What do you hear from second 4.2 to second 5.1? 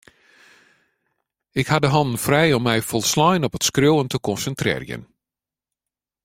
konsintrearjen.